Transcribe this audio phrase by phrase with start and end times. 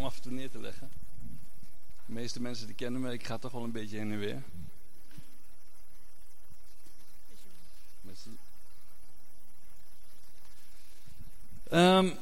[0.00, 0.90] om af en neer te leggen.
[2.06, 4.42] De meeste mensen die kennen me, ik ga toch wel een beetje heen en weer.
[11.72, 12.12] Um,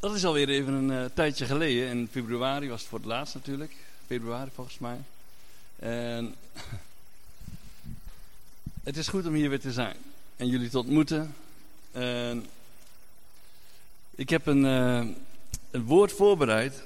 [0.00, 1.88] dat is alweer even een uh, tijdje geleden.
[1.88, 3.76] In februari was het voor het laatst natuurlijk.
[4.06, 4.98] Februari volgens mij.
[5.76, 6.34] En
[8.88, 9.96] het is goed om hier weer te zijn.
[10.36, 11.34] En jullie te ontmoeten.
[11.92, 12.46] En
[14.14, 15.16] ik heb een, uh,
[15.76, 16.82] een woord voorbereid.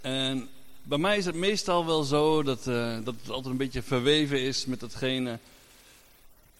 [0.00, 0.48] En
[0.82, 4.40] bij mij is het meestal wel zo dat, uh, dat het altijd een beetje verweven
[4.40, 5.38] is met datgene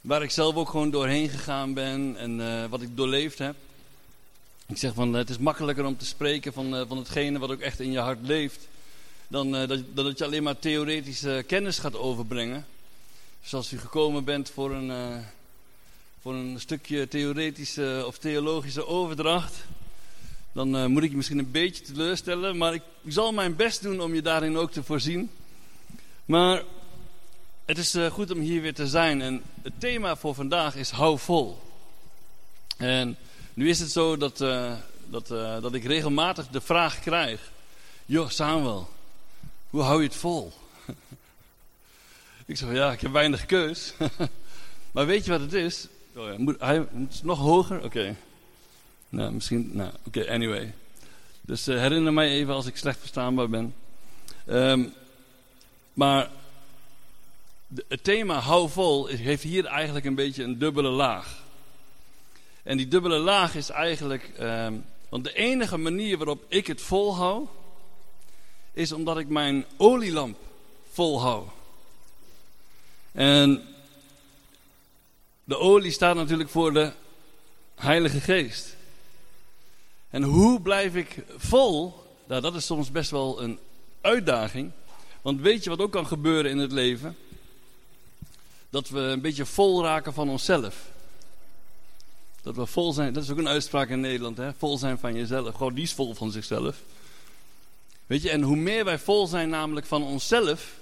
[0.01, 3.55] waar ik zelf ook gewoon doorheen gegaan ben en uh, wat ik doorleefd heb.
[4.67, 7.81] Ik zeg van het is makkelijker om te spreken van, van hetgene wat ook echt
[7.81, 8.69] in je hart leeft,
[9.29, 12.67] dan dat, dat je alleen maar theoretische kennis gaat overbrengen.
[13.43, 15.23] Dus als u gekomen bent voor een,
[16.23, 19.55] voor een stukje theoretische of theologische overdracht,
[20.55, 22.57] dan uh, moet ik je misschien een beetje teleurstellen.
[22.57, 25.31] Maar ik, zal mijn best doen om je daarin ook te voorzien.
[26.25, 26.63] Maar
[27.65, 29.23] het is uh, goed om hier weer te zijn.
[29.23, 31.63] En het thema voor vandaag is hou vol.
[32.77, 33.17] En
[33.55, 34.73] nu is het zo dat, uh,
[35.07, 35.29] dat,
[35.63, 37.51] dat ik regelmatig de vraag krijg.
[38.07, 38.89] Joh, Samuel,
[39.71, 40.53] hoe hou je het vol?
[42.47, 43.95] ik zeg, ja, ik heb weinig keus.
[44.93, 45.89] maar weet je wat het is?
[46.17, 47.85] Oh hij moet nog hoger?
[47.85, 48.17] Oké.
[49.15, 50.75] Nou, misschien, nou, oké, anyway.
[51.41, 53.75] Dus uh, herinner mij even als ik slecht verstaanbaar ben.
[54.49, 54.95] Um,
[55.93, 56.31] maar
[57.89, 61.43] het thema hou vol heeft hier eigenlijk een beetje een dubbele laag.
[62.63, 67.49] En die dubbele laag is eigenlijk, um, want de enige manier waarop ik het volhoud,
[68.73, 70.39] is omdat ik mijn olielamp
[70.93, 71.49] volhoud.
[73.13, 73.63] En
[75.45, 76.93] de olie staat natuurlijk voor de
[77.75, 78.77] Heilige Geest.
[80.15, 82.05] En hoe blijf ik vol?
[82.27, 83.59] Nou, dat is soms best wel een
[84.01, 84.71] uitdaging.
[85.23, 87.17] Want weet je wat ook kan gebeuren in het leven?
[88.71, 90.77] Dat we een beetje vol raken van onszelf.
[92.43, 94.53] Dat we vol zijn, dat is ook een uitspraak in Nederland, hè?
[94.59, 95.55] vol zijn van jezelf.
[95.55, 96.77] Gewoon die is vol van zichzelf.
[98.07, 100.73] Weet je, en hoe meer wij vol zijn namelijk van onszelf,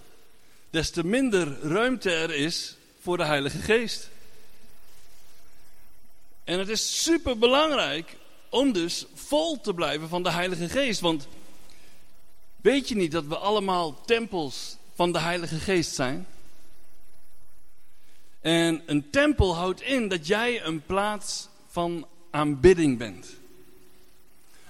[0.70, 4.10] des te minder ruimte er is voor de Heilige Geest.
[6.44, 8.16] En het is super belangrijk
[8.52, 11.00] om dus vol te blijven van de Heilige Geest.
[11.00, 11.28] Want
[12.56, 16.26] weet je niet dat we allemaal tempels van de Heilige Geest zijn?
[18.40, 23.36] En een tempel houdt in dat jij een plaats van aanbidding bent.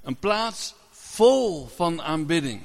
[0.03, 2.62] Een plaats vol van aanbidding.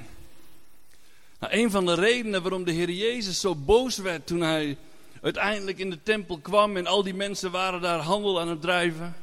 [1.38, 4.76] Nou, een van de redenen waarom de Heer Jezus zo boos werd toen hij
[5.22, 9.16] uiteindelijk in de tempel kwam en al die mensen waren daar handel aan het drijven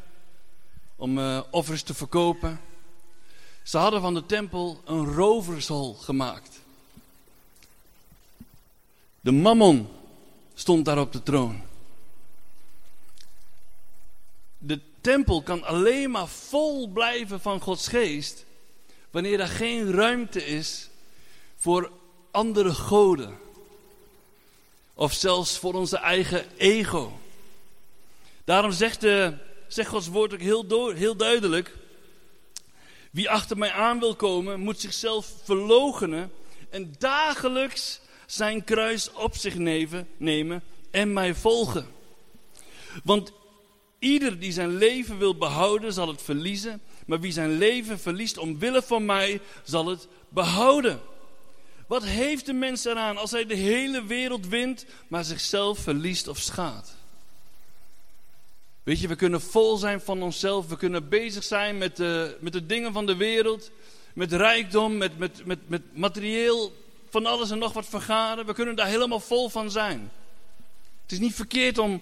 [0.96, 2.60] om uh, offers te verkopen.
[3.64, 6.60] Ze hadden van de tempel een rovershol gemaakt.
[9.22, 9.88] De mammon
[10.54, 11.62] stond daar op de troon.
[14.58, 18.46] De tempel kan alleen maar vol blijven van Gods geest
[19.12, 20.90] wanneer er geen ruimte is
[21.56, 21.92] voor
[22.32, 23.38] andere goden.
[24.94, 27.20] Of zelfs voor onze eigen ego.
[28.44, 29.34] Daarom zegt de
[29.68, 31.78] zegt Gods woord ook heel, door, heel duidelijk.
[33.12, 36.32] Wie achter mij aan wil komen, moet zichzelf verloochenen
[36.70, 39.56] en dagelijks zijn kruis op zich
[40.18, 41.88] nemen en mij volgen.
[43.04, 43.32] Want
[44.00, 46.82] ieder die zijn leven wil behouden, zal het verliezen.
[47.06, 51.02] Maar wie zijn leven verliest omwille van mij, zal het behouden.
[51.88, 56.38] Wat heeft de mens eraan als hij de hele wereld wint, maar zichzelf verliest of
[56.38, 56.96] schaadt?
[58.86, 60.68] Weet je, we kunnen vol zijn van onszelf.
[60.68, 63.72] We kunnen bezig zijn met de, met de dingen van de wereld.
[64.14, 66.74] Met rijkdom, met, met, met, met materieel,
[67.10, 68.46] van alles en nog wat vergaren.
[68.46, 70.12] We kunnen daar helemaal vol van zijn.
[71.02, 72.02] Het is niet verkeerd om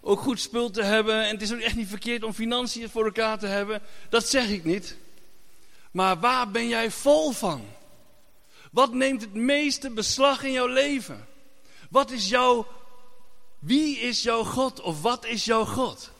[0.00, 1.24] ook goed spul te hebben.
[1.24, 3.82] En het is ook echt niet verkeerd om financiën voor elkaar te hebben.
[4.08, 4.96] Dat zeg ik niet.
[5.90, 7.64] Maar waar ben jij vol van?
[8.70, 11.26] Wat neemt het meeste beslag in jouw leven?
[11.90, 12.66] Wat is jouw
[13.64, 16.10] wie is jouw God of wat is jouw God?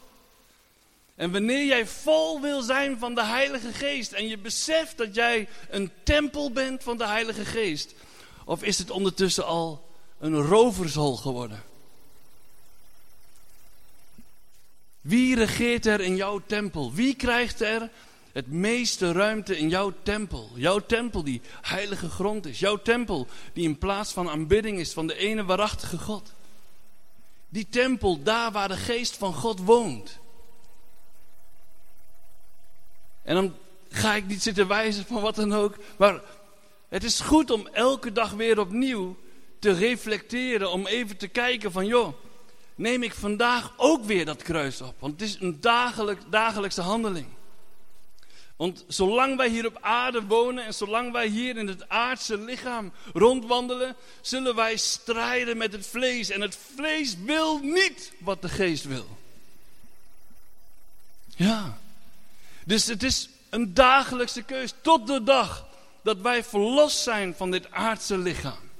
[1.14, 5.48] En wanneer jij vol wil zijn van de Heilige Geest en je beseft dat jij
[5.70, 7.94] een tempel bent van de Heilige Geest,
[8.44, 9.88] of is het ondertussen al
[10.18, 11.62] een rovershol geworden?
[15.00, 16.92] Wie regeert er in jouw tempel?
[16.92, 17.90] Wie krijgt er
[18.32, 20.50] het meeste ruimte in jouw tempel?
[20.54, 22.58] Jouw tempel die heilige grond is.
[22.58, 26.32] Jouw tempel die in plaats van aanbidding is van de ene waarachtige God.
[27.54, 30.18] Die tempel, daar waar de geest van God woont.
[33.22, 33.54] En dan
[33.88, 35.76] ga ik niet zitten wijzen van wat dan ook.
[35.96, 36.20] Maar
[36.88, 39.16] het is goed om elke dag weer opnieuw
[39.58, 40.70] te reflecteren.
[40.70, 42.14] Om even te kijken van joh,
[42.74, 44.94] neem ik vandaag ook weer dat kruis op.
[44.98, 47.26] Want het is een dagelijk, dagelijkse handeling.
[48.56, 52.92] Want zolang wij hier op aarde wonen en zolang wij hier in het aardse lichaam
[53.12, 56.30] rondwandelen, zullen wij strijden met het vlees.
[56.30, 59.18] En het vlees wil niet wat de geest wil.
[61.36, 61.78] Ja.
[62.64, 65.66] Dus het is een dagelijkse keus tot de dag
[66.02, 68.70] dat wij verlost zijn van dit aardse lichaam.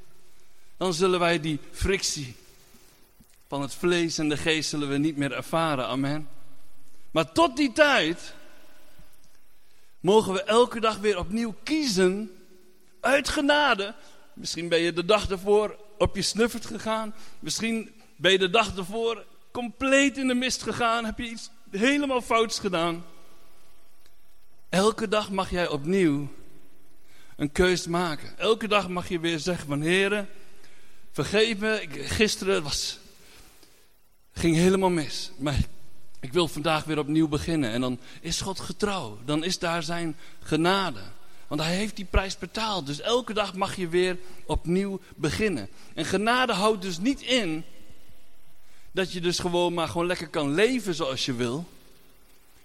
[0.76, 2.36] Dan zullen wij die frictie
[3.48, 5.86] van het vlees en de geest zullen we niet meer ervaren.
[5.86, 6.28] Amen.
[7.10, 8.34] Maar tot die tijd
[10.04, 12.30] mogen we elke dag weer opnieuw kiezen
[13.00, 13.94] uit genade.
[14.32, 17.14] Misschien ben je de dag ervoor op je snuffert gegaan.
[17.38, 21.04] Misschien ben je de dag ervoor compleet in de mist gegaan.
[21.04, 23.04] Heb je iets helemaal fouts gedaan.
[24.68, 26.28] Elke dag mag jij opnieuw
[27.36, 28.38] een keus maken.
[28.38, 30.28] Elke dag mag je weer zeggen van heren,
[31.12, 31.86] vergeef me.
[31.90, 32.98] Gisteren was,
[34.32, 35.30] ging helemaal mis.
[35.36, 35.58] Maar
[36.24, 37.70] ik wil vandaag weer opnieuw beginnen.
[37.70, 39.18] En dan is God getrouw.
[39.24, 41.00] Dan is daar zijn genade.
[41.46, 42.86] Want hij heeft die prijs betaald.
[42.86, 45.68] Dus elke dag mag je weer opnieuw beginnen.
[45.94, 47.64] En genade houdt dus niet in
[48.90, 51.64] dat je dus gewoon maar gewoon lekker kan leven zoals je wil.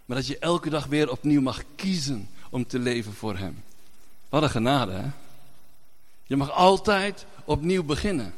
[0.05, 3.63] Maar dat je elke dag weer opnieuw mag kiezen om te leven voor hem.
[4.29, 5.09] Wat een genade hè.
[6.25, 8.33] Je mag altijd opnieuw beginnen.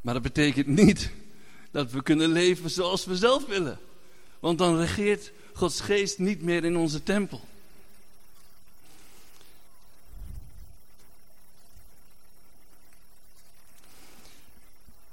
[0.00, 1.10] Maar dat betekent niet
[1.74, 3.78] dat we kunnen leven zoals we zelf willen.
[4.40, 7.40] Want dan regeert Gods geest niet meer in onze tempel.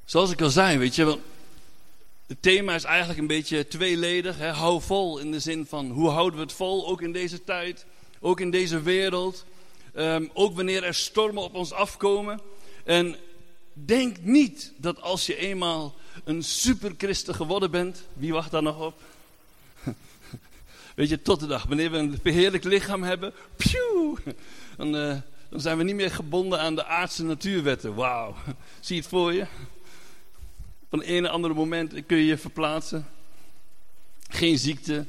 [0.06, 1.18] Zoals ik al zei, weet je,
[2.28, 4.38] het thema is eigenlijk een beetje tweeledig.
[4.38, 4.50] Hè?
[4.50, 7.86] Hou vol in de zin van hoe houden we het vol, ook in deze tijd,
[8.20, 9.46] ook in deze wereld.
[9.96, 12.42] Um, ook wanneer er stormen op ons afkomen.
[12.84, 13.16] En
[13.74, 19.02] denk niet dat als je eenmaal een superchristen geworden bent, wie wacht daar nog op?
[20.96, 23.34] Weet je, tot de dag, wanneer we een beheerlijk lichaam hebben,
[24.78, 25.18] dan, uh,
[25.50, 27.96] dan zijn we niet meer gebonden aan de aardse natuurwetten.
[27.96, 28.36] Wauw,
[28.80, 29.46] zie je het voor je?
[30.90, 33.08] Van een ene andere moment kun je je verplaatsen.
[34.30, 35.06] Geen ziekte,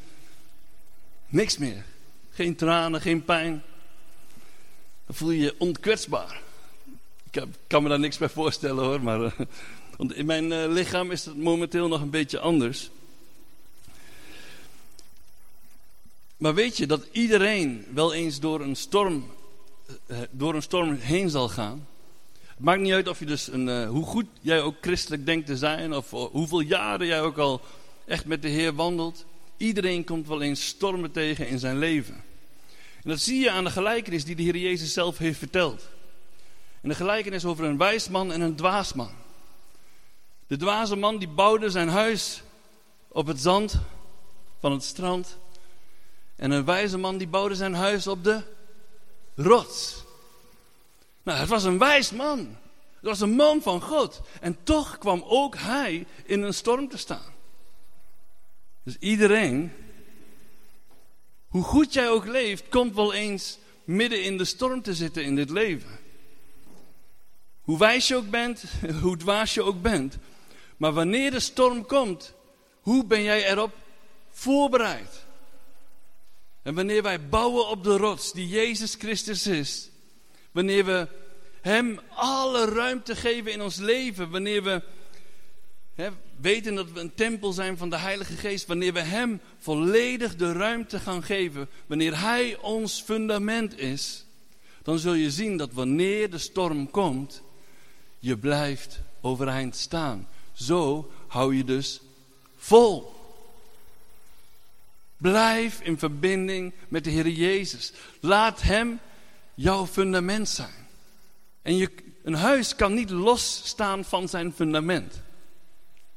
[1.28, 1.84] niks meer.
[2.30, 3.62] Geen tranen, geen pijn.
[5.06, 6.40] Dan voel je je onkwetsbaar.
[7.30, 9.32] Ik kan me daar niks bij voorstellen hoor, maar uh,
[9.96, 12.90] want in mijn uh, lichaam is het momenteel nog een beetje anders.
[16.36, 19.30] Maar weet je dat iedereen wel eens door een storm,
[20.06, 21.86] uh, door een storm heen zal gaan?
[22.32, 25.56] Het maakt niet uit of je dus een, hoe goed jij ook christelijk denkt te
[25.56, 27.60] zijn, of hoeveel jaren jij ook al
[28.04, 29.24] echt met de Heer wandelt.
[29.56, 32.14] Iedereen komt wel eens stormen tegen in zijn leven.
[33.02, 35.88] En dat zie je aan de gelijkenis die de Heer Jezus zelf heeft verteld.
[36.80, 39.10] En de gelijkenis over een wijs man en een dwaas man.
[40.52, 42.42] De dwaze man die bouwde zijn huis
[43.08, 43.80] op het zand
[44.60, 45.38] van het strand.
[46.36, 48.42] En een wijze man die bouwde zijn huis op de
[49.34, 50.04] rots.
[51.22, 52.38] Nou, het was een wijs man.
[52.94, 54.20] Het was een man van God.
[54.40, 57.32] En toch kwam ook hij in een storm te staan.
[58.82, 59.72] Dus iedereen,
[61.46, 65.36] hoe goed jij ook leeft, komt wel eens midden in de storm te zitten in
[65.36, 65.98] dit leven.
[67.60, 68.64] Hoe wijs je ook bent,
[69.02, 70.18] hoe dwaas je ook bent.
[70.82, 72.34] Maar wanneer de storm komt,
[72.80, 73.74] hoe ben jij erop
[74.30, 75.24] voorbereid?
[76.62, 79.90] En wanneer wij bouwen op de rots die Jezus Christus is,
[80.50, 81.08] wanneer we
[81.60, 84.82] Hem alle ruimte geven in ons leven, wanneer we
[86.40, 90.52] weten dat we een tempel zijn van de Heilige Geest, wanneer we Hem volledig de
[90.52, 94.24] ruimte gaan geven, wanneer Hij ons fundament is,
[94.82, 97.42] dan zul je zien dat wanneer de storm komt,
[98.18, 100.28] je blijft overeind staan.
[100.52, 102.00] Zo hou je dus
[102.56, 103.12] vol.
[105.16, 107.92] Blijf in verbinding met de Heer Jezus.
[108.20, 109.00] Laat Hem
[109.54, 110.86] jouw fundament zijn.
[111.62, 111.90] En je,
[112.22, 115.22] een huis kan niet losstaan van zijn fundament.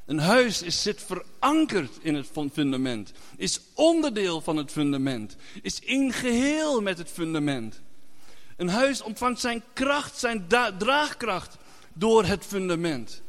[0.05, 3.11] Een huis is, zit verankerd in het fundament.
[3.37, 5.35] Is onderdeel van het fundament.
[5.61, 7.81] Is in geheel met het fundament.
[8.57, 11.57] Een huis ontvangt zijn kracht, zijn draagkracht
[11.93, 13.21] door het fundament.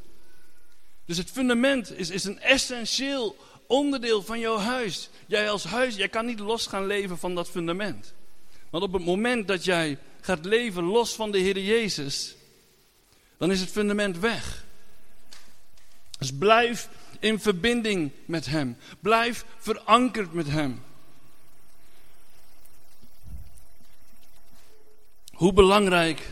[1.06, 3.36] Dus het fundament is, is een essentieel
[3.66, 5.08] onderdeel van jouw huis.
[5.26, 8.14] Jij als huis, jij kan niet los gaan leven van dat fundament.
[8.70, 12.34] Want op het moment dat jij gaat leven los van de Heer Jezus,
[13.38, 14.64] dan is het fundament weg.
[16.18, 16.88] Dus blijf
[17.20, 18.76] in verbinding met Hem.
[19.00, 20.82] Blijf verankerd met Hem.
[25.32, 26.30] Hoe belangrijk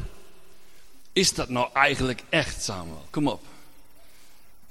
[1.12, 3.06] is dat nou eigenlijk echt, Samuel?
[3.10, 3.53] Kom op.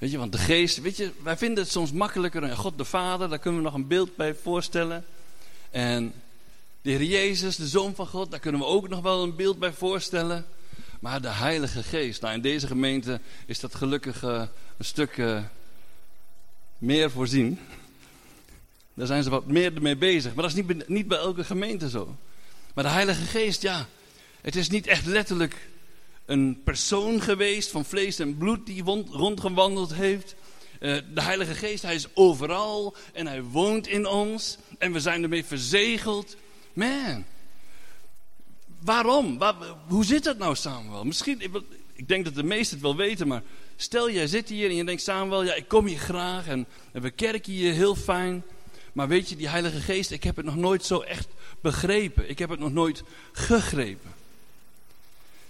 [0.04, 2.42] Weet je, want de geest, weet je, wij vinden het soms makkelijker.
[2.42, 5.04] En God de Vader, daar kunnen we nog een beeld bij voorstellen.
[5.70, 6.12] En
[6.82, 9.58] de Heer Jezus, de Zoon van God, daar kunnen we ook nog wel een beeld
[9.58, 10.46] bij voorstellen.
[11.00, 14.42] Maar de Heilige Geest, nou in deze gemeente is dat gelukkig uh,
[14.76, 15.42] een stuk uh,
[16.78, 17.58] meer voorzien.
[18.94, 20.34] Daar zijn ze wat meer mee bezig.
[20.34, 22.16] Maar dat is niet, niet bij elke gemeente zo.
[22.74, 23.86] Maar de Heilige Geest, ja,
[24.40, 25.68] het is niet echt letterlijk
[26.26, 30.34] een persoon geweest van vlees en bloed die rondgewandeld heeft.
[30.80, 35.22] Uh, de Heilige Geest, hij is overal en hij woont in ons en we zijn
[35.22, 36.36] ermee verzegeld.
[36.72, 37.24] Man,
[38.80, 39.38] waarom?
[39.38, 39.54] Waar,
[39.86, 41.04] hoe zit dat nou Samuel?
[41.04, 41.40] Misschien,
[41.94, 43.42] ik, denk dat de meesten het wel weten, maar
[43.76, 47.02] stel jij zit hier en je denkt Samuel, ja ik kom hier graag en, en
[47.02, 48.42] we kerken hier heel fijn.
[48.92, 51.28] Maar weet je, die Heilige Geest, ik heb het nog nooit zo echt
[51.60, 52.30] begrepen.
[52.30, 53.02] Ik heb het nog nooit
[53.32, 54.12] gegrepen.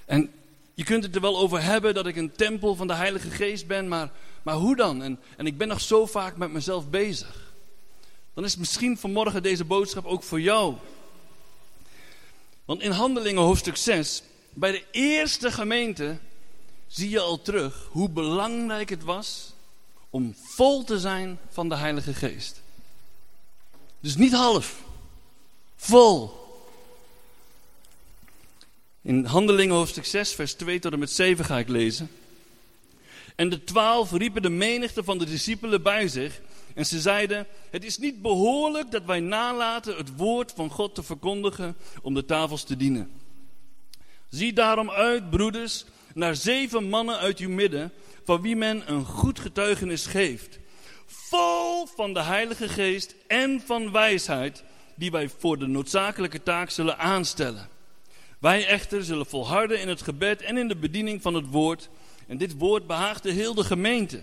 [0.04, 0.30] En
[0.74, 3.66] je kunt het er wel over hebben dat ik een tempel van de Heilige Geest
[3.66, 4.10] ben, maar,
[4.42, 5.02] maar hoe dan?
[5.02, 7.54] En, en ik ben nog zo vaak met mezelf bezig.
[8.34, 10.74] Dan is misschien vanmorgen deze boodschap ook voor jou.
[12.64, 16.18] Want in Handelingen hoofdstuk 6, bij de eerste gemeente,
[16.86, 19.52] zie je al terug hoe belangrijk het was
[20.10, 22.62] om vol te zijn van de Heilige Geest.
[24.00, 24.82] Dus niet half,
[25.76, 26.43] vol.
[29.04, 32.10] In Handelingen hoofdstuk 6, vers 2 tot en met 7 ga ik lezen.
[33.36, 36.40] En de twaalf riepen de menigte van de discipelen bij zich.
[36.74, 41.02] En ze zeiden: Het is niet behoorlijk dat wij nalaten het woord van God te
[41.02, 43.10] verkondigen om de tafels te dienen.
[44.28, 45.84] Zie daarom uit, broeders,
[46.14, 47.92] naar zeven mannen uit uw midden,
[48.24, 50.58] van wie men een goed getuigenis geeft.
[51.06, 56.98] Vol van de Heilige Geest en van wijsheid, die wij voor de noodzakelijke taak zullen
[56.98, 57.72] aanstellen.
[58.40, 61.88] Wij echter zullen volharden in het gebed en in de bediening van het woord.
[62.26, 64.20] En dit woord behaagde heel de gemeente.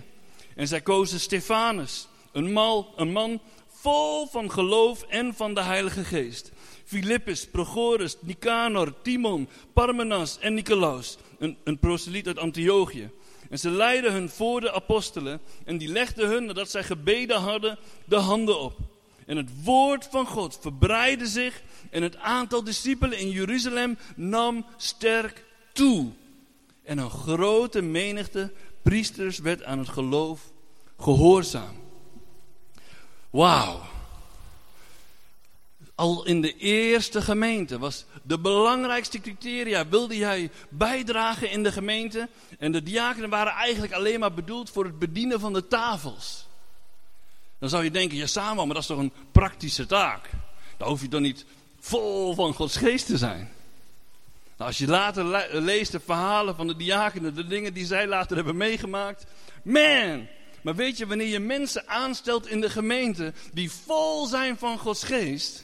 [0.56, 6.04] En zij kozen Stefanus, een, mal, een man vol van geloof en van de Heilige
[6.04, 6.52] Geest.
[6.86, 13.10] Filippus, Prochorus, Nicanor, Timon, Parmenas en Nicolaus, een, een proseliet uit Antiochië.
[13.50, 17.78] En ze leidden hun voor de apostelen en die legden hun, nadat zij gebeden hadden,
[18.06, 18.80] de handen op.
[19.32, 25.46] En het woord van God verbreidde zich en het aantal discipelen in Jeruzalem nam sterk
[25.74, 26.12] toe.
[26.84, 30.42] En een grote menigte priesters werd aan het geloof
[31.00, 31.76] gehoorzaam.
[33.30, 33.82] Wauw.
[35.96, 39.88] Al in de eerste gemeente was de belangrijkste criteria.
[39.88, 42.30] Wilde jij bijdragen in de gemeente?
[42.60, 46.50] En de diakenen waren eigenlijk alleen maar bedoeld voor het bedienen van de tafels.
[47.62, 50.30] Dan zou je denken, ja samen, maar dat is toch een praktische taak.
[50.78, 51.46] Daar hoef je dan niet
[51.80, 53.52] vol van Gods geest te zijn.
[54.58, 55.26] Nou, als je later
[55.62, 59.26] leest de verhalen van de diakenen, de dingen die zij later hebben meegemaakt.
[59.64, 60.28] Man!
[60.62, 65.04] Maar weet je, wanneer je mensen aanstelt in de gemeente die vol zijn van Gods
[65.04, 65.64] geest.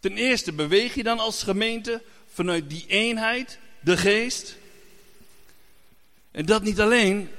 [0.00, 4.56] Ten eerste beweeg je dan als gemeente vanuit die eenheid, de geest.
[6.30, 7.30] En dat niet alleen.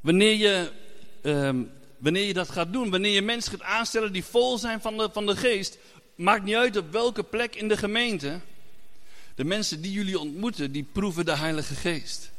[0.00, 0.82] Wanneer je
[1.24, 1.62] Ehm,
[1.98, 5.08] wanneer je dat gaat doen, wanneer je mensen gaat aanstellen die vol zijn van de,
[5.12, 5.78] van de geest,
[6.14, 8.40] maakt niet uit op welke plek in de gemeente.
[9.34, 12.30] De mensen die jullie ontmoeten, die proeven de Heilige Geest.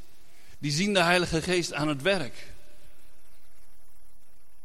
[0.57, 2.53] Die zien de Heilige Geest aan het werk.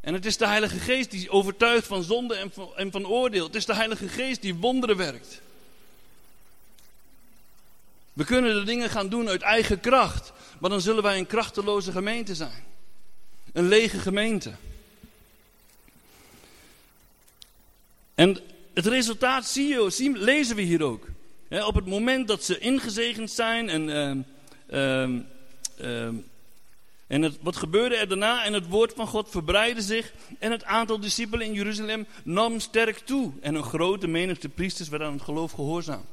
[0.01, 3.47] En het is de Heilige Geest die overtuigt van zonde en van, en van oordeel.
[3.47, 5.41] Het is de Heilige Geest die wonderen werkt.
[8.13, 11.93] We kunnen de dingen gaan doen uit eigen kracht, maar dan zullen wij een krachteloze
[11.93, 12.69] gemeente zijn.
[13.53, 14.53] Een lege gemeente.
[18.15, 18.39] En
[18.75, 19.55] het resultaat
[20.15, 21.07] lezen we hier ook.
[21.49, 23.89] op het moment dat ze ingezegend zijn en,
[24.69, 25.07] uh,
[25.81, 26.07] uh,
[27.07, 28.45] en het, wat gebeurde er daarna?
[28.45, 32.99] En het woord van God verbreidde zich en het aantal discipelen in Jeruzalem nam sterk
[32.99, 33.33] toe.
[33.41, 36.05] En een grote menigte priesters werden aan het geloof gehoorzaam.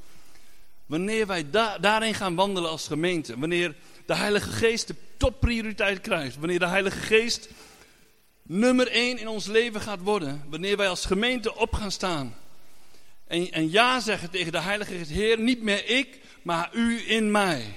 [0.85, 3.75] Wanneer wij da daarin gaan wandelen als gemeente, wanneer
[4.07, 6.37] de Heilige Geest de topprioriteit krijgt.
[6.37, 7.49] Wanneer de Heilige Geest
[8.41, 10.43] nummer één in ons leven gaat worden.
[10.49, 12.35] Wanneer wij als gemeente op gaan staan.
[13.27, 15.09] En, en ja zeggen tegen de Heilige Geest.
[15.09, 17.75] Heer, niet meer ik, maar u in mij.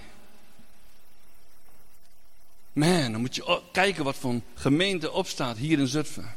[2.73, 6.35] Man, dan moet je kijken wat voor gemeente opstaat hier in Zutphen.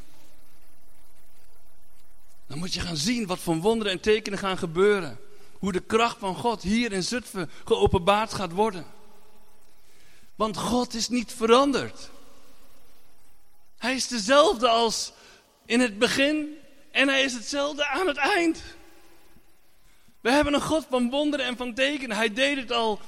[2.48, 5.18] Dan moet je gaan zien wat voor wonderen en tekenen gaan gebeuren.
[5.60, 8.86] Hoe de kracht van God hier in Zutphen geopenbaard gaat worden.
[10.36, 12.10] Want God is niet veranderd.
[13.78, 15.12] Hij is dezelfde als
[15.66, 16.58] in het begin
[16.92, 18.62] en hij is hetzelfde aan het eind.
[20.22, 22.18] We hebben een God van wonderen en van tekenen.
[22.18, 23.00] Hij deed het al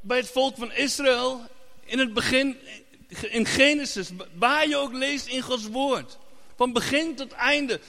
[0.00, 1.40] bij het volk van Israël
[1.84, 2.56] in het begin,
[3.08, 6.18] in Genesis, waar je ook leest in Gods woord.
[6.56, 7.80] Van begin tot einde,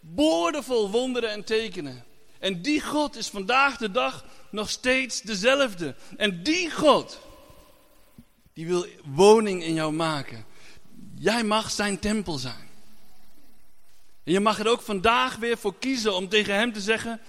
[0.00, 2.04] boordevol wonderen en tekenen.
[2.38, 5.94] En die God is vandaag de dag nog steeds dezelfde.
[6.16, 7.20] En die God,
[8.56, 10.44] die wil woning in jou maken.
[11.18, 12.68] Jij mag zijn tempel zijn.
[14.24, 17.20] En je mag er ook vandaag weer voor kiezen om tegen hem te zeggen: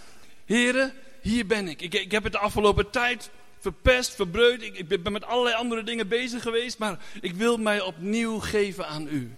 [0.46, 1.82] Heren, hier ben ik.
[1.82, 1.94] ik.
[1.94, 2.12] ik.
[2.12, 3.30] heb het de afgelopen tijd
[3.60, 4.62] verpest, verbreud.
[4.62, 6.78] Ik, ik ben met allerlei andere dingen bezig geweest.
[6.78, 9.36] Maar ik wil mij opnieuw geven aan u.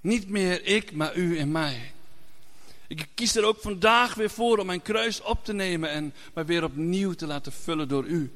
[0.00, 1.92] Niet meer ik, maar u en mij.
[2.86, 6.44] Ik kies er ook vandaag weer voor om mijn kruis op te nemen en mij
[6.44, 8.32] weer opnieuw te laten vullen door u.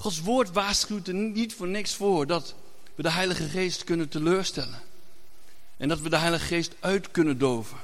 [0.00, 2.54] Gods woord waarschuwt er niet voor niks voor dat
[2.94, 4.80] we de Heilige Geest kunnen teleurstellen.
[5.76, 7.78] En dat we de Heilige Geest uit kunnen doven.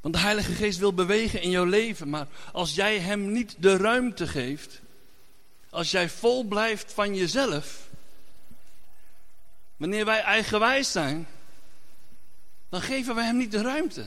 [0.00, 3.76] Want de Heilige Geest wil bewegen in jouw leven, maar als jij Hem niet de
[3.76, 4.80] ruimte geeft,
[5.70, 7.88] als jij vol blijft van jezelf,
[9.76, 11.28] wanneer wij eigenwijs zijn,
[12.68, 14.06] dan geven we Hem niet de ruimte.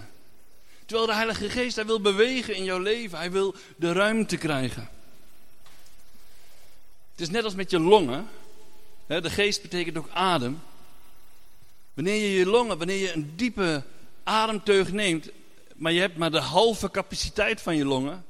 [0.85, 5.01] Terwijl de Heilige Geest, Hij wil bewegen in jouw leven, Hij wil de ruimte krijgen.
[7.13, 8.27] Het is net als met je longen.
[9.07, 10.61] De geest betekent ook adem.
[11.93, 13.83] Wanneer je je longen, wanneer je een diepe
[14.23, 15.29] ademteug neemt,
[15.75, 18.25] maar je hebt maar de halve capaciteit van je longen,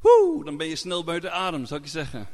[0.00, 2.28] woe, dan ben je snel buiten adem, zou ik je zeggen.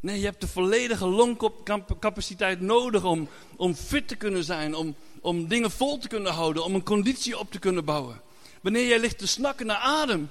[0.00, 5.48] Nee, je hebt de volledige longcapaciteit nodig om, om fit te kunnen zijn, om, om
[5.48, 8.20] dingen vol te kunnen houden, om een conditie op te kunnen bouwen.
[8.60, 10.30] Wanneer jij ligt te snakken naar adem,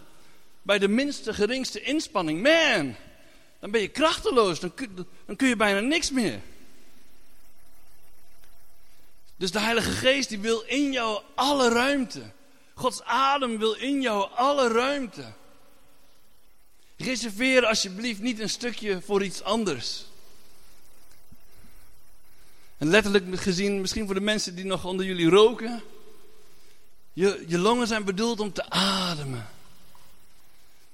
[0.62, 2.96] bij de minste geringste inspanning, man,
[3.66, 6.42] dan ben je krachteloos, dan kun, dan kun je bijna niks meer.
[9.36, 12.22] Dus de Heilige Geest die wil in jou alle ruimte.
[12.74, 15.34] Gods adem wil in jou alle ruimte.
[16.98, 20.06] Reserveer alsjeblieft niet een stukje voor iets anders.
[22.78, 25.82] En letterlijk gezien, misschien voor de mensen die nog onder jullie roken.
[27.14, 29.48] Je, je longen zijn bedoeld om te ademen.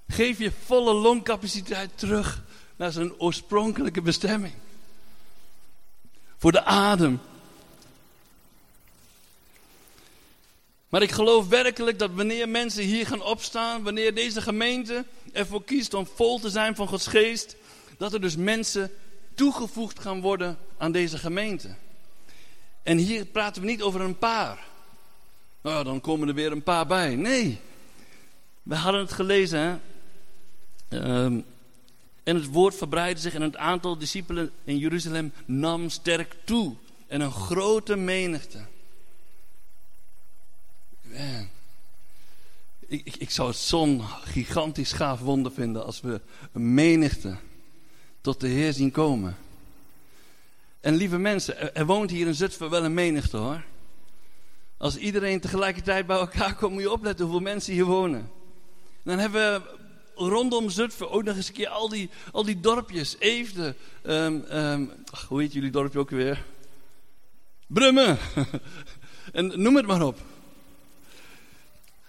[0.08, 2.50] Geef je volle longcapaciteit terug
[2.82, 4.54] naar zijn oorspronkelijke bestemming.
[6.38, 7.20] Voor de adem.
[10.90, 15.94] Maar ik geloof werkelijk dat wanneer mensen hier gaan opstaan, wanneer deze gemeente ervoor kiest
[15.94, 17.56] om vol te zijn van Gods geest,
[17.98, 18.92] dat er dus mensen
[19.34, 21.76] toegevoegd gaan worden aan deze gemeente.
[22.84, 24.60] En hier praten we niet over een paar.
[25.62, 27.16] Nou, dan komen er weer een paar bij.
[27.16, 27.60] Nee.
[28.64, 29.78] We hadden het gelezen, hè.
[31.00, 31.40] Ehm,
[32.32, 36.76] en het woord verbreidde zich en het aantal discipelen in Jeruzalem nam sterk toe.
[37.08, 38.66] En een grote menigte.
[41.02, 41.50] Man.
[42.88, 47.38] Ik, ik, ik zou het zo'n gigantisch gaaf wonder vinden als we een menigte
[48.22, 49.38] tot de Heer zien komen.
[50.80, 53.64] En lieve mensen, er, woont hier in Zutphen wel een menigte hoor.
[54.78, 58.32] Als iedereen tegelijkertijd bij elkaar komt, moet je opletten hoeveel mensen hier wonen.
[59.04, 59.80] Dan hebben we
[60.30, 63.16] rondom Zutphen ook nog eens een keer al die, al die dorpjes.
[63.20, 64.46] Eefde, um,
[65.28, 66.46] hoe heet jullie dorpje ook weer?
[67.68, 68.18] Brummen.
[69.32, 70.20] en noem het maar op.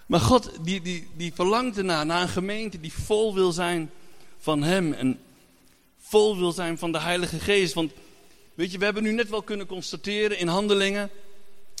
[0.05, 3.91] Maar God, die, die, die verlangt ernaar, naar een gemeente die vol wil zijn
[4.39, 4.93] van Hem.
[4.93, 5.19] En
[5.97, 7.73] vol wil zijn van de Heilige Geest.
[7.73, 7.91] Want
[8.53, 11.09] weet je, we hebben nu net wel kunnen constateren in handelingen.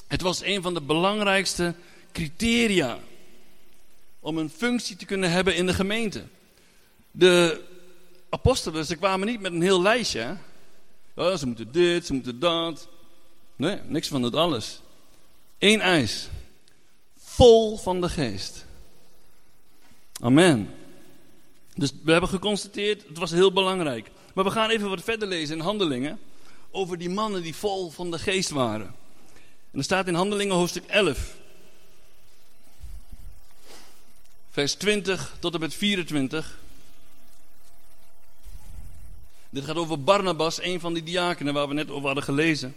[0.07, 1.75] Het was een van de belangrijkste
[2.11, 2.99] criteria
[4.23, 6.23] om een functie te kunnen hebben in de gemeente.
[7.11, 7.61] De
[8.29, 10.37] apostelen, ze kwamen niet met een heel lijstje.
[11.15, 12.87] Ja, ze moeten dit, ze moeten dat.
[13.55, 14.81] Nee, niks van dat alles.
[15.59, 16.29] Eén eis.
[17.17, 18.65] Vol van de geest.
[20.21, 20.69] Amen.
[21.75, 24.11] Dus we hebben geconstateerd, het was heel belangrijk.
[24.33, 26.19] Maar we gaan even wat verder lezen in Handelingen.
[26.71, 28.95] Over die mannen die vol van de geest waren.
[29.71, 31.35] En er staat in Handelingen hoofdstuk 11.
[34.53, 36.59] Vers 20 tot en met 24.
[39.49, 42.75] Dit gaat over Barnabas, een van die diakenen waar we net over hadden gelezen.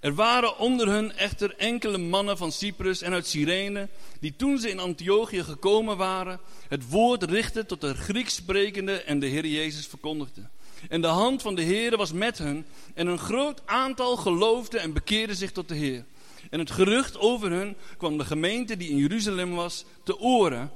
[0.00, 3.88] Er waren onder hun echter enkele mannen van Cyprus en uit Cyrene,
[4.20, 9.18] die toen ze in Antiochië gekomen waren, het woord richtten tot de Grieks sprekende en
[9.18, 10.50] de Heer Jezus verkondigden.
[10.88, 14.92] En de hand van de Heer was met hen, en een groot aantal geloofde en
[14.92, 16.04] bekeerde zich tot de Heer.
[16.50, 20.70] En het gerucht over hun kwam de gemeente die in Jeruzalem was te oren.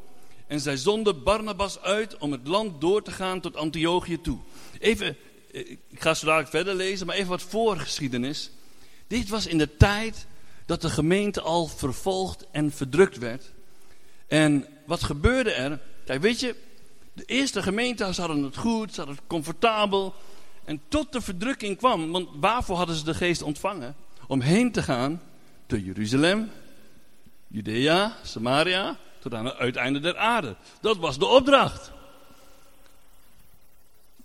[0.49, 4.39] En zij zonden Barnabas uit om het land door te gaan tot Antiochië toe.
[4.79, 5.17] Even,
[5.53, 8.51] eh, ik ga zo dadelijk verder lezen, maar even wat voorgeschiedenis.
[9.07, 10.27] Dit was in de tijd
[10.67, 13.53] dat de gemeente al vervolgd en verdrukt werd.
[14.27, 15.81] En wat gebeurde er?
[16.05, 16.55] Kijk, weet je,
[17.13, 20.15] de eerste gemeentes hadden het goed, ze hadden het comfortabel.
[20.65, 23.97] En tot de verdrukking kwam, want waarvoor hadden ze de geest ontvangen?
[24.27, 25.23] Om heen te gaan
[25.67, 26.51] door Jeruzalem,
[27.47, 30.57] Judea, Samaria, tot aan het uiteinde der aarde.
[30.81, 31.91] Dat was de opdracht.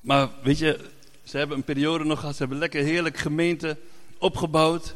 [0.02, 0.80] Maar weet je,
[1.24, 3.78] ze hebben een periode nog gehad, ze hebben lekker heerlijk gemeente
[4.18, 4.96] opgebouwd.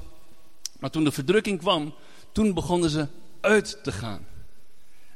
[0.79, 1.93] Maar toen de verdrukking kwam,
[2.31, 3.07] toen begonnen ze
[3.41, 4.25] uit te gaan.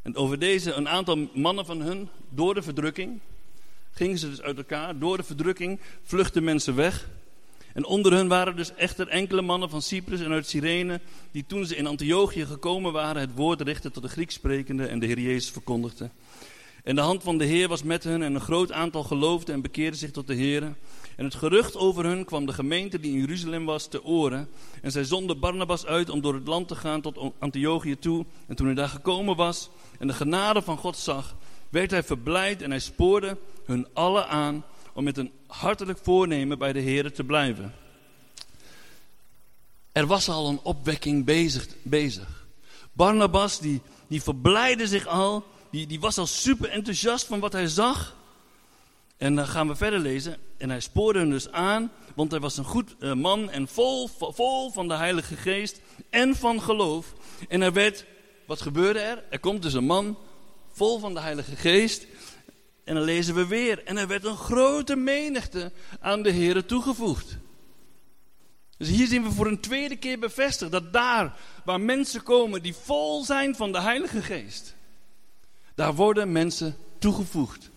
[0.02, 3.20] En over deze, een aantal mannen van hun, door de verdrukking,
[3.91, 4.98] gingen ze dus uit elkaar.
[4.98, 7.10] Door de verdrukking vluchtten mensen weg.
[7.74, 11.00] En onder hun waren dus echter enkele mannen van Cyprus en uit Cyrene,
[11.32, 15.00] die toen ze in Antiochië gekomen waren, het woord richtten tot de Grieks sprekende en
[15.00, 16.12] de Heer Jezus verkondigden.
[16.84, 19.62] En de hand van de Heer was met hen en een groot aantal geloofden en
[19.62, 20.64] bekeerden zich tot de Heer.
[21.16, 24.50] En het gerucht over hun kwam de gemeente die in Jeruzalem was te oren.
[24.82, 28.26] En zij zonden Barnabas uit om door het land te gaan tot Antiochië toe.
[28.48, 31.36] En toen hij daar gekomen was en de genade van God zag,
[31.70, 36.74] werd hij verblijd en hij spoorde hun allen aan om met een hartelijk voornemen bij
[36.74, 37.74] de Heer te blijven.
[39.92, 41.68] Er was al een opwekking bezig.
[41.82, 42.48] bezig.
[42.94, 47.68] Barnabas die, die verblijde zich al, die, die was al super enthousiast van wat hij
[47.68, 48.16] zag.
[49.18, 50.38] En dan gaan we verder lezen.
[50.58, 54.10] En hij spoorde hen dus aan, want hij was een goed eh, man en vol,
[54.18, 57.14] vol van de Heilige Geest en van geloof.
[57.50, 58.06] En er werd,
[58.46, 59.24] wat gebeurde er?
[59.30, 60.18] Er komt dus een man
[60.72, 62.06] vol van de Heilige Geest.
[62.91, 63.84] En dan lezen we weer.
[63.84, 67.38] En er werd een grote menigte aan de Here toegevoegd.
[68.77, 71.34] Dus hier zien we voor een tweede keer bevestigd dat daar
[71.65, 74.73] waar mensen komen die vol zijn van de Heilige Geest,
[75.75, 77.69] daar worden mensen toegevoegd.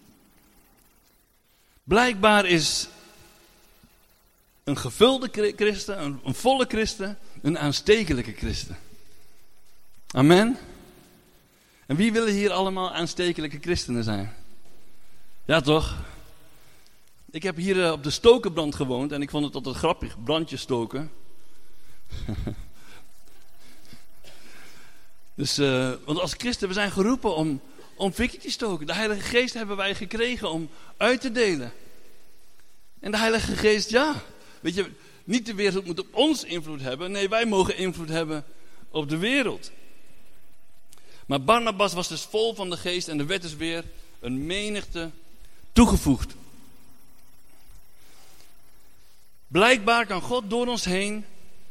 [1.84, 2.88] Blijkbaar is
[4.64, 8.76] een gevulde christen, een volle christen, een aanstekelijke christen.
[10.10, 10.58] Amen.
[11.86, 14.42] En wie willen hier allemaal aanstekelijke christenen zijn?
[15.46, 15.96] Ja, toch?
[17.30, 20.60] Ik heb hier eh, op de Stokenbrand gewoond en ik vond het altijd grappig, brandjes
[20.60, 21.12] stoken.
[25.34, 27.60] dus, uh, want als christen, we zijn geroepen om,
[27.96, 28.86] om fikkie te stoken.
[28.86, 31.72] De Heilige Geest hebben wij gekregen om uit te delen.
[33.00, 34.22] En de Heilige Geest, ja,
[34.60, 34.90] weet je,
[35.24, 37.10] niet de wereld moet op ons invloed hebben.
[37.10, 38.44] Nee, wij mogen invloed hebben
[38.90, 39.70] op de wereld.
[41.26, 43.84] Maar Barnabas was dus vol van de geest en er werd dus weer
[44.20, 45.10] een menigte
[45.74, 46.34] toegevoegd.
[49.46, 51.24] Blijkbaar kan God door ons heen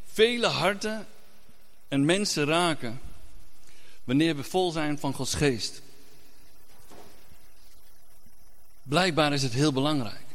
[0.06, 1.08] vele harten
[1.88, 3.02] en mensen raken
[4.04, 5.82] wanneer we vol zijn van Gods geest.
[8.84, 10.26] Blijkbaar is het heel belangrijk.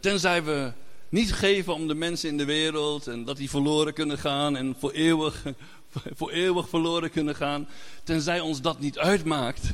[0.00, 0.72] Tenzij we
[1.08, 4.76] niet geven om de mensen in de wereld en dat die verloren kunnen gaan en
[4.78, 5.44] voor eeuwig,
[6.18, 7.68] voor eeuwig verloren kunnen gaan.
[8.04, 9.72] Tenzij ons dat niet uitmaakt.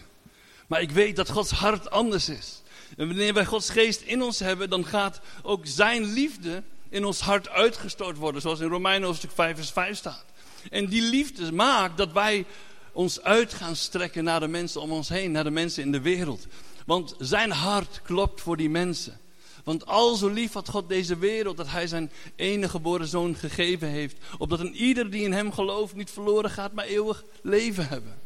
[0.67, 2.63] Maar ik weet dat Gods hart anders is.
[2.97, 7.21] En wanneer wij Gods geest in ons hebben, dan gaat ook zijn liefde in ons
[7.21, 8.41] hart uitgestort worden.
[8.41, 10.25] Zoals in Romeinen hoofdstuk 5 vers 5 staat.
[10.71, 12.47] En die liefde maakt dat wij
[12.93, 16.01] ons uit gaan strekken naar de mensen om ons heen, naar de mensen in de
[16.01, 16.47] wereld.
[16.87, 19.21] Want zijn hart klopt voor die mensen.
[19.65, 23.89] Want al zo lief had God deze wereld dat hij zijn enige geboren zoon gegeven
[23.89, 24.17] heeft.
[24.39, 28.19] Opdat een ieder die in hem gelooft niet verloren gaat, maar eeuwig leven hebben.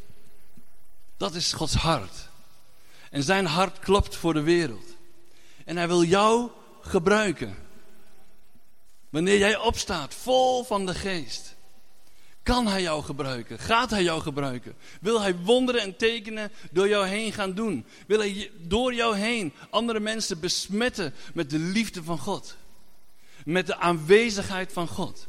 [1.16, 2.29] Dat is Gods hart.
[3.10, 4.96] En zijn hart klopt voor de wereld.
[5.64, 7.56] En hij wil jou gebruiken.
[9.08, 11.56] Wanneer jij opstaat, vol van de geest.
[12.42, 13.58] Kan hij jou gebruiken?
[13.58, 14.74] Gaat hij jou gebruiken?
[15.00, 17.86] Wil hij wonderen en tekenen door jou heen gaan doen?
[18.06, 22.56] Wil hij door jou heen andere mensen besmetten met de liefde van God?
[23.44, 25.28] Met de aanwezigheid van God?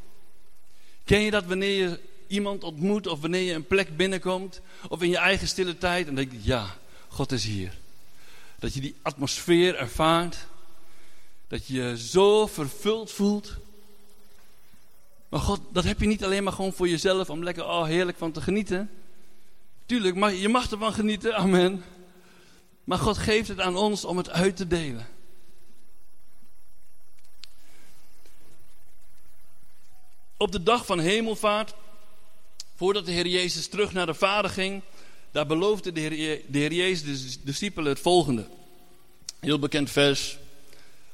[1.03, 5.09] Ken je dat wanneer je iemand ontmoet of wanneer je een plek binnenkomt of in
[5.09, 6.77] je eigen stille tijd en denk je, ja,
[7.11, 7.77] God is hier.
[8.59, 10.37] Dat je die atmosfeer ervaart,
[11.47, 13.57] dat je je zo vervuld voelt
[15.31, 18.17] maar God, dat heb je niet alleen maar gewoon voor jezelf om lekker oh, heerlijk
[18.17, 18.91] van te genieten.
[19.85, 21.83] Tuurlijk, maar je mag ervan genieten, amen.
[22.83, 25.07] Maar God geeft het aan ons om het uit te delen.
[30.37, 31.73] Op de dag van hemelvaart,
[32.75, 34.81] voordat de Heer Jezus terug naar de Vader ging,
[35.31, 38.47] daar beloofde de Heer, de Heer Jezus de discipelen het volgende.
[39.39, 40.37] Heel bekend vers,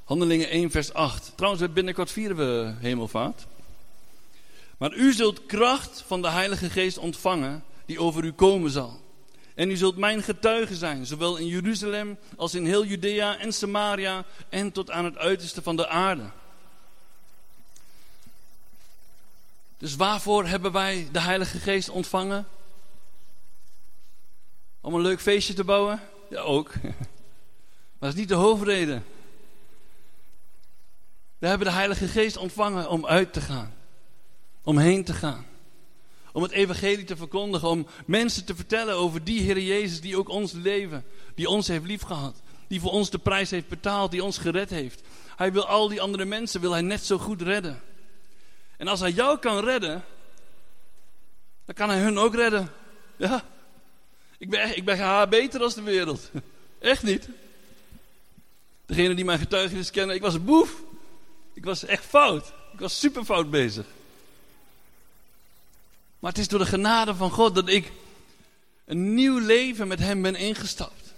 [0.04, 1.32] Handelingen 1 vers 8.
[1.36, 3.46] Trouwens, binnenkort vieren we hemelvaart.
[4.78, 9.02] Maar u zult kracht van de Heilige Geest ontvangen die over u komen zal.
[9.56, 14.26] En u zult mijn getuige zijn, zowel in Jeruzalem als in heel Judea en Samaria
[14.50, 16.24] en tot aan het uiterste van de aarde.
[19.78, 22.48] Dus waarvoor hebben wij de Heilige Geest ontvangen?
[24.82, 26.02] Om een leuk feestje te bouwen?
[26.30, 26.74] Ja, ook.
[28.00, 29.06] Maar dat is niet de hoofdreden.
[31.38, 33.74] We hebben de Heilige Geest ontvangen om uit te gaan.
[34.64, 35.46] Om heen te gaan.
[36.32, 37.70] Om het evangelie te verkondigen.
[37.70, 41.06] Om mensen te vertellen over die Heer Jezus die ook ons leven.
[41.36, 42.42] Die ons heeft liefgehad.
[42.68, 44.12] Die voor ons de prijs heeft betaald.
[44.12, 45.02] Die ons gered heeft.
[45.36, 47.82] Hij wil al die andere mensen wil hij net zo goed redden.
[48.78, 50.04] En als hij jou kan redden.
[51.66, 52.72] Dan kan hij hun ook redden.
[53.16, 53.44] Ja.
[54.38, 56.32] Ik ben, ik ben beter dan de wereld.
[56.80, 57.30] Echt niet.
[58.86, 60.82] Degene die mijn getuigenis kennen, ik was een boef.
[61.54, 62.54] Ik was echt fout.
[62.74, 63.86] Ik was super fout bezig.
[66.20, 67.92] Maar het is door de genade van God dat ik
[68.86, 71.14] een nieuw leven met Hem ben ingestapt.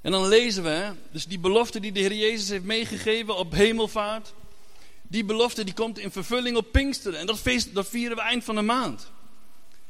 [0.00, 4.32] En dan lezen we, dus die belofte die de Heer Jezus heeft meegegeven op hemelvaart.
[5.02, 7.18] Die belofte die komt in vervulling op Pinksteren.
[7.18, 9.10] En dat, feest, dat vieren we eind van de maand.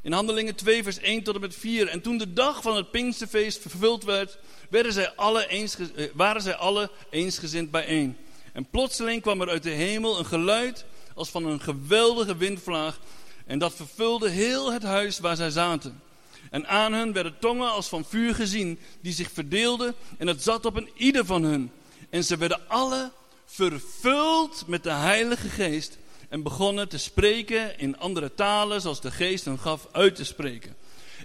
[0.03, 1.88] In Handelingen 2, vers 1 tot en met 4.
[1.88, 4.38] En toen de dag van het Pinksterfeest vervuld werd,
[4.71, 8.17] werden zij alle eens, eh, waren zij alle eensgezind bijeen.
[8.53, 10.85] En plotseling kwam er uit de hemel een geluid
[11.15, 12.99] als van een geweldige windvlaag.
[13.47, 16.03] En dat vervulde heel het huis waar zij zaten.
[16.51, 19.95] En aan hen werden tongen als van vuur gezien, die zich verdeelden.
[20.19, 21.71] En het zat op een ieder van hun.
[22.11, 23.12] En ze werden alle
[23.47, 25.99] vervuld met de Heilige Geest
[26.33, 30.77] en begonnen te spreken in andere talen, zoals de geest hen gaf uit te spreken.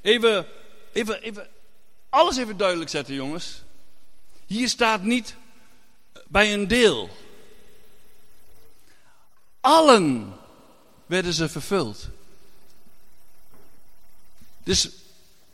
[0.01, 0.45] Even,
[0.93, 1.47] even, even,
[2.09, 3.61] alles even duidelijk zetten, jongens.
[4.45, 5.35] Hier staat niet
[6.27, 7.09] bij een deel.
[9.59, 10.33] Allen
[11.05, 12.07] werden ze vervuld.
[14.63, 14.89] Dus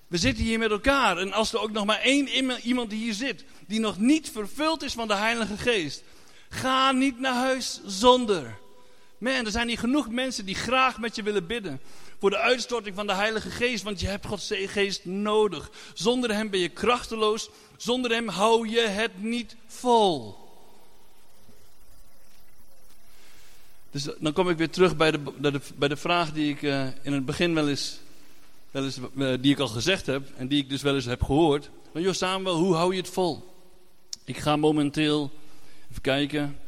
[0.08, 1.18] we zitten hier met elkaar.
[1.18, 2.28] En als er ook nog maar één
[2.62, 3.44] iemand hier zit.
[3.68, 6.04] die nog niet vervuld is van de Heilige Geest.
[6.50, 8.62] ga niet naar huis zonder.
[9.24, 11.82] Man, er zijn hier genoeg mensen die graag met je willen bidden.
[12.20, 13.84] Voor de uitstorting van de Heilige Geest.
[13.84, 15.70] Want je hebt Gods Geest nodig.
[15.94, 17.50] Zonder Hem ben je krachteloos.
[17.78, 20.38] Zonder Hem hou je het niet vol.
[23.92, 27.14] Dus dan kom ik weer terug bij de, bij de vraag die ik uh, in
[27.14, 28.00] het begin wel eens,
[28.72, 30.28] wel eens uh, die ik al gezegd heb.
[30.38, 31.70] En die ik dus wel eens heb gehoord.
[31.92, 33.54] Maar joh Samuel, hoe hou je het vol?
[34.24, 35.32] Ik ga momenteel,
[35.90, 36.60] even kijken.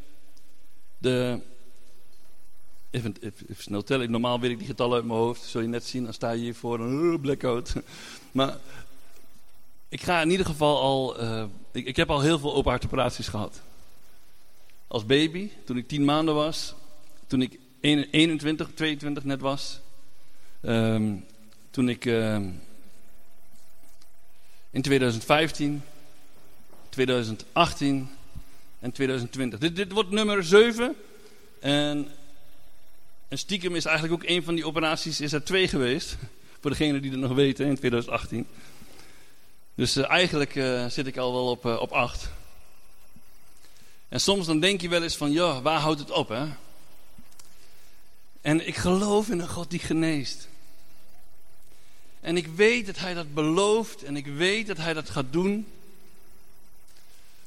[0.98, 1.39] De
[2.95, 4.12] Even, even, snel tellen.
[4.12, 5.41] Normaal weet ik die getallen uit mijn hoofd.
[5.41, 7.73] Zul je net zien, dan sta je hier voor een uh, blackout.
[8.31, 8.58] maar
[9.89, 11.23] ik ga in ieder geval al...
[11.23, 13.62] Uh, ik, ik, heb al heel veel open hartoperaties gehad.
[14.88, 16.73] Als baby, toen ik 10 maanden was.
[17.27, 19.79] Toen ik 21, 22 net was.
[20.62, 21.25] Um,
[21.69, 22.36] toen ik uh,
[24.69, 25.81] in 2015,
[26.89, 28.10] 2018
[28.79, 29.60] en 2020.
[29.60, 30.95] Dit, dit wordt nummer 7.
[31.60, 32.08] En
[33.36, 36.15] en stiekem is eigenlijk ook een van die operaties is er twee geweest.
[36.62, 38.48] Voor degenen die het nog weten in 2018.
[39.74, 42.30] Dus uh, eigenlijk uh, zit ik al wel op, uh, op acht.
[44.10, 46.45] En soms dan denk je wel eens van, ja, waar houdt het op, hè?
[48.41, 50.48] En ik geloof in een God die geneest.
[52.21, 55.67] En ik weet dat hij dat belooft en ik weet dat hij dat gaat doen.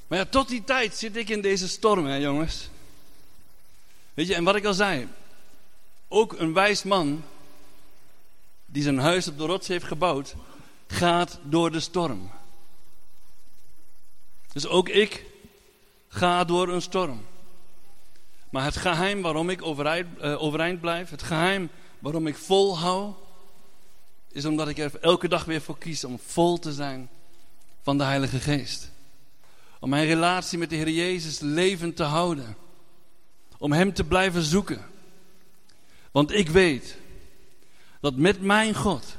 [0.06, 2.68] Maar ja, tot die tijd zit ik in deze storm, hè, jongens.
[4.14, 5.08] Weet je, en wat ik al zei,
[6.08, 7.22] ook een wijs man,
[8.66, 10.34] die zijn huis op de rots heeft gebouwd,
[10.86, 12.30] gaat door de storm.
[14.52, 15.24] Dus ook ik
[16.08, 17.24] ga door een storm.
[18.50, 23.12] Maar het geheim waarom ik overeind, uh, overeind blijf, het geheim waarom ik volhou,
[24.32, 27.08] is omdat ik er elke dag weer voor kies om vol te zijn
[27.82, 28.90] van de Heilige Geest.
[29.80, 32.56] Om mijn relatie met de Heer Jezus levend te houden.
[33.58, 34.84] Om Hem te blijven zoeken.
[36.10, 36.96] Want ik weet
[38.00, 39.16] dat met mijn God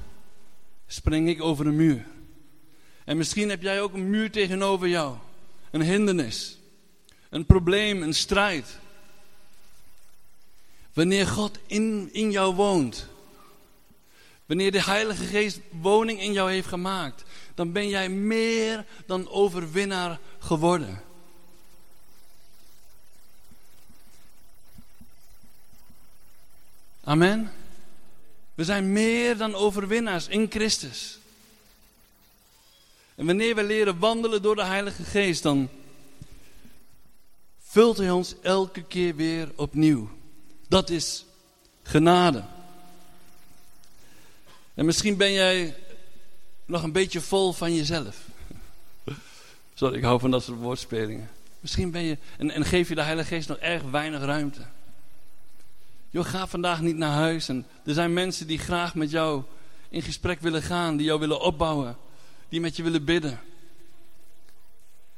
[0.87, 2.05] spring ik over een muur.
[3.05, 5.15] En misschien heb jij ook een muur tegenover jou.
[5.71, 6.57] Een hindernis.
[7.29, 8.77] Een probleem, een strijd.
[10.93, 13.07] Wanneer God in, in jou woont.
[14.45, 17.23] Wanneer de Heilige Geest woning in jou heeft gemaakt.
[17.55, 21.01] Dan ben jij meer dan overwinnaar geworden.
[27.09, 27.51] Amen.
[28.55, 31.19] We zijn meer dan overwinnaars in Christus.
[33.15, 35.69] En wanneer we leren wandelen door de Heilige Geest, dan
[37.59, 40.09] vult Hij ons elke keer weer opnieuw.
[40.67, 41.25] Dat is
[41.83, 42.43] genade.
[44.73, 45.75] En misschien ben jij
[46.65, 48.17] nog een beetje vol van jezelf.
[49.73, 51.29] Sorry, ik hou van dat soort woordspelingen.
[51.59, 54.61] Misschien ben je, en, en geef je de Heilige Geest nog erg weinig ruimte.
[56.09, 57.49] Joh, ga vandaag niet naar huis.
[57.49, 59.43] En er zijn mensen die graag met jou
[59.89, 61.97] in gesprek willen gaan, die jou willen opbouwen,
[62.49, 63.39] die met je willen bidden.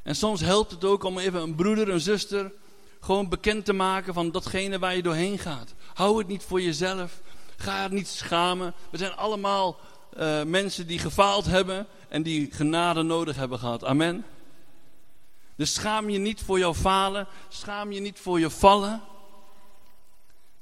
[0.03, 2.51] En soms helpt het ook om even een broeder, een zuster,
[2.99, 5.73] gewoon bekend te maken van datgene waar je doorheen gaat.
[5.93, 7.21] Hou het niet voor jezelf.
[7.57, 8.73] Ga het niet schamen.
[8.89, 9.79] We zijn allemaal
[10.17, 13.83] uh, mensen die gefaald hebben en die genade nodig hebben gehad.
[13.83, 14.25] Amen.
[15.55, 17.27] Dus schaam je niet voor jouw falen.
[17.49, 19.01] Schaam je niet voor je vallen.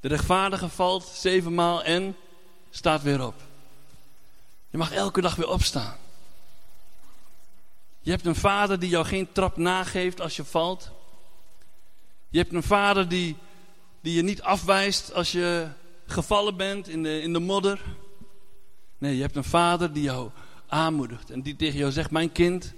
[0.00, 2.16] De rechtvaardige valt zevenmaal en
[2.70, 3.34] staat weer op.
[4.70, 5.96] Je mag elke dag weer opstaan.
[8.00, 10.90] Je hebt een vader die jou geen trap nageeft als je valt.
[12.28, 13.36] Je hebt een vader die,
[14.00, 15.68] die je niet afwijst als je
[16.06, 17.80] gevallen bent in de, in de modder.
[18.98, 20.30] Nee, je hebt een vader die jou
[20.66, 22.72] aanmoedigt en die tegen jou zegt: Mijn kind,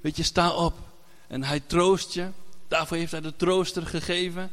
[0.00, 0.78] weet je, sta op.
[1.26, 2.28] En hij troost je.
[2.68, 4.52] Daarvoor heeft hij de trooster gegeven.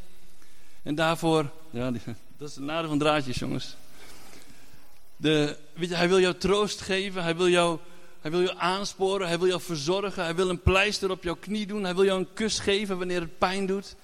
[0.87, 1.91] En daarvoor, ja,
[2.37, 3.75] dat is het nadeel van draadjes, jongens.
[5.15, 7.79] De, weet je, hij wil jou troost geven, hij wil jou,
[8.21, 11.67] hij wil jou aansporen, hij wil jou verzorgen, hij wil een pleister op jouw knie
[11.67, 13.95] doen, hij wil jou een kus geven wanneer het pijn doet.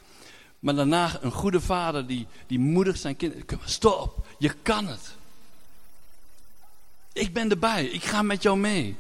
[0.59, 3.59] Maar daarna een goede vader die, die moedigt zijn kinderen.
[3.65, 5.15] Stop, je kan het.
[7.13, 8.95] Ik ben erbij, ik ga met jou mee.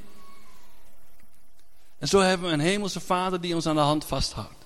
[1.97, 4.62] En zo hebben we een hemelse vader die ons aan de hand vasthoudt.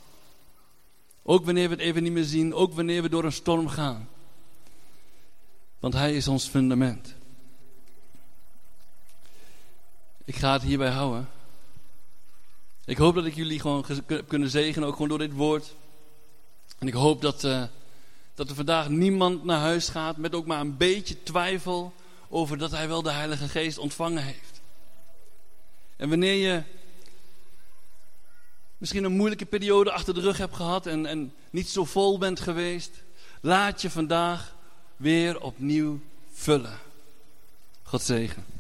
[1.30, 4.10] Ook wanneer we het even niet meer zien, ook wanneer we door een storm gaan.
[5.80, 7.16] Want hij is ons fundament.
[10.26, 11.30] Ik ga het hierbij houden.
[12.86, 13.86] Ik hoop dat ik jullie gewoon
[14.28, 15.76] kunnen zegenen, ook gewoon door dit woord.
[16.78, 17.64] En ik hoop dat, uh,
[18.36, 21.94] dat er vandaag niemand naar huis gaat met ook maar een beetje twijfel
[22.30, 24.62] over dat hij wel de Heilige Geest ontvangen heeft.
[25.96, 26.64] En wanneer je
[28.78, 32.40] misschien een moeilijke periode achter de rug hebt gehad en, en niet zo vol bent
[32.40, 32.92] geweest,
[33.42, 34.56] laat je vandaag
[34.96, 36.00] weer opnieuw
[36.32, 36.80] vullen.
[37.84, 38.57] God zegen.